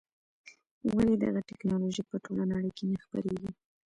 [0.95, 3.51] ولې دغه ټکنالوژي په ټوله نړۍ کې نه خپرېږي.